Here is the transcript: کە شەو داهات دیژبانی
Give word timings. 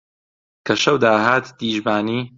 کە 0.65 0.73
شەو 0.81 0.97
داهات 1.03 1.45
دیژبانی 1.59 2.19